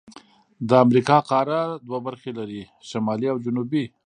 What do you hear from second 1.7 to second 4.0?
دوه برخې لري: شمالي او جنوبي.